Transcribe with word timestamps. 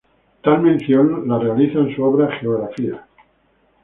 Tal 0.41 0.59
mención 0.63 1.27
la 1.27 1.37
realiza 1.37 1.77
en 1.77 1.95
su 1.95 2.01
obra 2.03 2.35
"Geografía". 2.39 3.05